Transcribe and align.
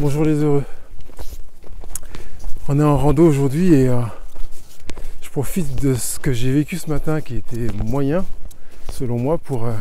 Bonjour 0.00 0.24
les 0.24 0.42
heureux. 0.42 0.64
On 2.68 2.80
est 2.80 2.82
en 2.82 2.96
rando 2.96 3.22
aujourd'hui 3.22 3.74
et 3.74 3.88
euh, 3.90 4.00
je 5.20 5.28
profite 5.28 5.78
de 5.82 5.92
ce 5.92 6.18
que 6.18 6.32
j'ai 6.32 6.50
vécu 6.50 6.78
ce 6.78 6.88
matin 6.88 7.20
qui 7.20 7.36
était 7.36 7.66
moyen 7.84 8.24
selon 8.90 9.18
moi 9.18 9.36
pour 9.36 9.66
euh, 9.66 9.74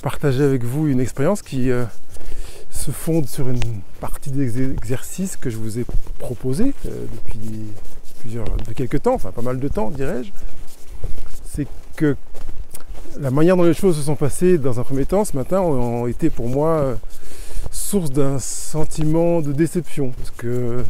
partager 0.00 0.44
avec 0.44 0.62
vous 0.62 0.86
une 0.86 1.00
expérience 1.00 1.42
qui 1.42 1.72
euh, 1.72 1.84
se 2.70 2.92
fonde 2.92 3.26
sur 3.26 3.48
une 3.48 3.58
partie 3.98 4.30
des 4.30 4.62
exercices 4.62 5.36
que 5.36 5.50
je 5.50 5.56
vous 5.56 5.80
ai 5.80 5.84
proposé 6.20 6.72
depuis 6.84 7.64
plusieurs 8.20 8.44
depuis 8.44 8.76
quelques 8.76 9.02
temps, 9.02 9.14
enfin 9.14 9.32
pas 9.32 9.42
mal 9.42 9.58
de 9.58 9.66
temps 9.66 9.90
dirais-je. 9.90 10.30
C'est 11.50 11.66
que 11.96 12.14
la 13.18 13.32
manière 13.32 13.56
dont 13.56 13.64
les 13.64 13.74
choses 13.74 13.96
se 13.96 14.02
sont 14.02 14.14
passées 14.14 14.56
dans 14.56 14.78
un 14.78 14.84
premier 14.84 15.04
temps 15.04 15.24
ce 15.24 15.36
matin 15.36 15.60
ont 15.60 16.06
été 16.06 16.30
pour 16.30 16.48
moi 16.48 16.96
source 17.92 18.10
d'un 18.10 18.38
sentiment 18.38 19.42
de 19.42 19.52
déception 19.52 20.12
parce 20.16 20.30
que 20.30 20.82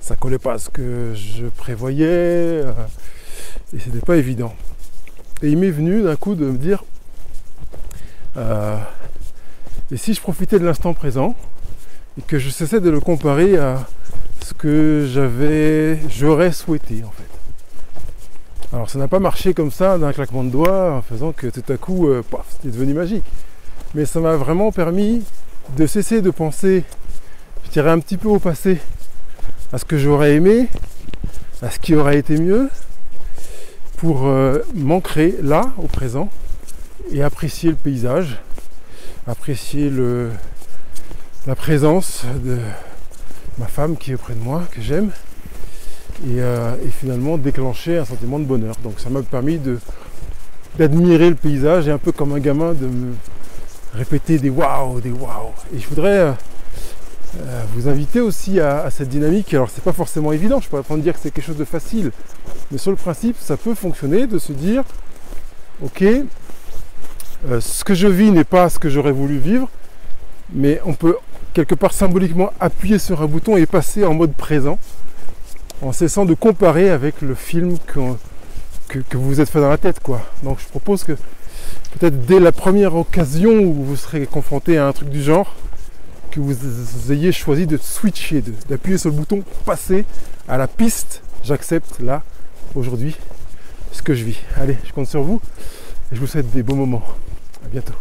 ça 0.00 0.16
collait 0.16 0.38
pas 0.38 0.54
à 0.54 0.58
ce 0.58 0.70
que 0.70 1.12
je 1.12 1.48
prévoyais 1.48 2.06
euh, 2.06 2.72
et 3.74 3.78
c'était 3.78 4.00
pas 4.00 4.16
évident. 4.16 4.54
Et 5.42 5.50
il 5.50 5.58
m'est 5.58 5.68
venu 5.70 6.00
d'un 6.02 6.16
coup 6.16 6.34
de 6.34 6.46
me 6.46 6.56
dire 6.56 6.82
euh, 8.38 8.78
et 9.90 9.98
si 9.98 10.14
je 10.14 10.20
profitais 10.22 10.58
de 10.58 10.64
l'instant 10.64 10.94
présent 10.94 11.34
et 12.18 12.22
que 12.22 12.38
je 12.38 12.48
cessais 12.48 12.80
de 12.80 12.88
le 12.88 13.00
comparer 13.00 13.58
à 13.58 13.86
ce 14.42 14.54
que 14.54 15.06
j'avais 15.12 15.98
j'aurais 16.08 16.52
souhaité 16.52 17.04
en 17.06 17.10
fait. 17.10 18.74
Alors 18.74 18.88
ça 18.88 18.98
n'a 18.98 19.08
pas 19.08 19.20
marché 19.20 19.52
comme 19.52 19.70
ça 19.70 19.98
d'un 19.98 20.14
claquement 20.14 20.42
de 20.42 20.48
doigts 20.48 20.94
en 20.94 21.02
faisant 21.02 21.32
que 21.32 21.48
tout 21.48 21.70
à 21.70 21.76
coup 21.76 22.08
euh, 22.08 22.22
c'était 22.48 22.70
devenu 22.70 22.94
magique. 22.94 23.24
Mais 23.94 24.06
ça 24.06 24.20
m'a 24.20 24.36
vraiment 24.36 24.72
permis 24.72 25.22
de 25.74 25.86
cesser 25.86 26.22
de 26.22 26.30
penser, 26.30 26.84
je 27.64 27.70
dirais 27.70 27.90
un 27.90 27.98
petit 27.98 28.16
peu 28.16 28.28
au 28.28 28.38
passé, 28.38 28.78
à 29.72 29.78
ce 29.78 29.84
que 29.84 29.98
j'aurais 29.98 30.34
aimé, 30.34 30.68
à 31.62 31.70
ce 31.70 31.78
qui 31.78 31.94
aurait 31.94 32.18
été 32.18 32.38
mieux, 32.38 32.70
pour 33.96 34.26
euh, 34.26 34.58
m'ancrer 34.74 35.34
là, 35.42 35.72
au 35.78 35.86
présent, 35.86 36.30
et 37.10 37.22
apprécier 37.22 37.70
le 37.70 37.76
paysage, 37.76 38.38
apprécier 39.26 39.90
la 41.46 41.54
présence 41.56 42.24
de 42.44 42.58
ma 43.58 43.66
femme 43.66 43.96
qui 43.96 44.12
est 44.12 44.14
auprès 44.14 44.34
de 44.34 44.40
moi, 44.40 44.62
que 44.70 44.80
j'aime, 44.80 45.10
et, 46.24 46.40
euh, 46.40 46.74
et, 46.84 46.88
finalement 46.88 47.36
déclencher 47.36 47.98
un 47.98 48.04
sentiment 48.04 48.38
de 48.38 48.44
bonheur. 48.44 48.76
Donc 48.82 49.00
ça 49.00 49.10
m'a 49.10 49.22
permis 49.22 49.60
d'admirer 50.78 51.28
le 51.28 51.36
paysage 51.36 51.88
et 51.88 51.90
un 51.90 51.98
peu 51.98 52.12
comme 52.12 52.32
un 52.32 52.38
gamin 52.38 52.72
de 52.72 52.86
me 52.86 53.14
répéter 53.96 54.38
des 54.38 54.50
waouh, 54.50 55.00
des 55.00 55.10
waouh. 55.10 55.52
Et 55.74 55.78
je 55.78 55.88
voudrais 55.88 56.18
euh, 56.18 56.32
euh, 57.40 57.62
vous 57.74 57.88
inviter 57.88 58.20
aussi 58.20 58.60
à, 58.60 58.88
cette 58.90 59.08
dynamique. 59.08 59.52
Alors 59.54 59.70
c'est 59.70 59.82
pas 59.82 59.92
forcément 59.92 60.32
évident, 60.32 60.58
je 60.58 60.68
suis 60.68 60.70
pas 60.70 60.82
de 60.82 61.00
dire 61.00 61.14
que 61.14 61.20
c'est 61.20 61.30
quelque 61.30 61.44
chose 61.44 61.56
de 61.56 61.64
facile, 61.64 62.12
mais 62.70 62.78
sur 62.78 62.90
le 62.90 62.96
principe, 62.96 63.36
ça 63.38 63.56
peut 63.56 63.74
fonctionner 63.74 64.26
de 64.26 64.38
se 64.38 64.52
dire, 64.52 64.84
ok, 65.82 66.02
euh, 66.02 67.60
ce 67.60 67.84
que 67.84 67.94
je 67.94 68.06
vis 68.06 68.30
n'est 68.30 68.44
pas 68.44 68.68
ce 68.68 68.78
que 68.78 68.88
j'aurais 68.88 69.12
voulu 69.12 69.38
vivre, 69.38 69.68
mais 70.52 70.80
on 70.84 70.92
peut 70.92 71.16
quelque 71.52 71.74
part 71.74 71.92
symboliquement 71.92 72.52
appuyer 72.60 72.98
sur 72.98 73.22
un 73.22 73.26
bouton 73.26 73.56
et 73.56 73.66
passer 73.66 74.04
en 74.04 74.14
mode 74.14 74.34
présent, 74.34 74.78
en 75.82 75.92
cessant 75.92 76.24
de 76.24 76.34
comparer 76.34 76.90
avec 76.90 77.22
le 77.22 77.34
film 77.34 77.78
que, 77.86 78.00
que, 78.88 78.98
que 78.98 79.16
vous 79.16 79.28
vous 79.28 79.40
êtes 79.40 79.50
fait 79.50 79.60
dans 79.60 79.70
la 79.70 79.78
tête, 79.78 80.00
quoi. 80.00 80.22
Donc 80.42 80.58
je 80.60 80.66
propose 80.66 81.04
que 81.04 81.16
peut-être 81.92 82.26
dès 82.26 82.40
la 82.40 82.52
première 82.52 82.94
occasion 82.96 83.52
où 83.58 83.72
vous 83.72 83.96
serez 83.96 84.26
confronté 84.26 84.78
à 84.78 84.86
un 84.86 84.92
truc 84.92 85.08
du 85.08 85.22
genre, 85.22 85.54
que 86.30 86.40
vous 86.40 87.12
ayez 87.12 87.32
choisi 87.32 87.66
de 87.66 87.76
switcher, 87.76 88.42
d'appuyer 88.68 88.98
sur 88.98 89.10
le 89.10 89.16
bouton 89.16 89.42
passer 89.64 90.04
à 90.48 90.58
la 90.58 90.68
piste. 90.68 91.22
J'accepte 91.42 92.00
là, 92.00 92.22
aujourd'hui, 92.74 93.16
ce 93.92 94.02
que 94.02 94.14
je 94.14 94.24
vis. 94.24 94.38
Allez, 94.56 94.76
je 94.84 94.92
compte 94.92 95.08
sur 95.08 95.22
vous 95.22 95.40
et 96.12 96.16
je 96.16 96.20
vous 96.20 96.26
souhaite 96.26 96.50
des 96.50 96.62
beaux 96.62 96.74
moments. 96.74 97.04
À 97.64 97.68
bientôt. 97.68 97.94